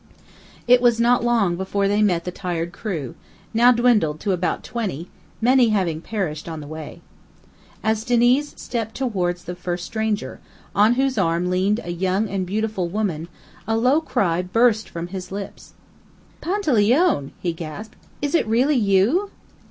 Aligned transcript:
It 0.67 0.81
was 0.81 0.99
not 0.99 1.23
long 1.23 1.55
before 1.55 1.87
they 1.87 2.01
met 2.01 2.23
the 2.25 2.31
tired 2.31 2.73
crew, 2.73 3.13
now 3.53 3.71
dwindled 3.71 4.19
to 4.21 4.31
about 4.31 4.63
twenty, 4.63 5.09
many 5.41 5.69
having 5.69 6.01
perished 6.01 6.49
on 6.49 6.59
the 6.59 6.65
way. 6.65 7.01
As 7.83 8.03
Diniz 8.03 8.55
stepped 8.57 8.95
towards 8.95 9.43
the 9.43 9.53
first 9.53 9.85
stranger, 9.85 10.39
on 10.73 10.93
whose 10.95 11.19
arm 11.19 11.51
leaned 11.51 11.81
a 11.83 11.91
young 11.91 12.27
and 12.29 12.47
beautiful 12.47 12.87
woman, 12.87 13.27
a 13.67 13.77
low 13.77 14.01
cry 14.01 14.41
burst 14.41 14.89
from 14.89 15.09
his 15.09 15.31
lips. 15.31 15.73
"Panteleone!" 16.41 17.33
he 17.39 17.53
gasped, 17.53 17.95
"is 18.23 18.33
it 18.33 18.47
really 18.47 18.77
you?" 18.77 19.29